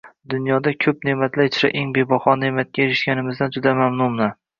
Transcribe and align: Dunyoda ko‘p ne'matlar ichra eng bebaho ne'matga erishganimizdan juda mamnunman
Dunyoda 0.33 0.71
ko‘p 0.85 1.03
ne'matlar 1.09 1.49
ichra 1.49 1.69
eng 1.81 1.91
bebaho 1.97 2.33
ne'matga 2.45 2.83
erishganimizdan 2.87 3.55
juda 3.59 3.75
mamnunman 3.83 4.35